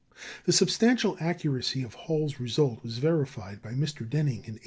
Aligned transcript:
The 0.45 0.51
substantial 0.51 1.15
accuracy 1.19 1.83
of 1.83 1.93
Hall's 1.93 2.39
result 2.39 2.81
was 2.83 2.97
verified 2.97 3.61
by 3.61 3.73
Mr. 3.73 3.97
Denning 3.99 4.41
in 4.45 4.57
1891. 4.57 4.59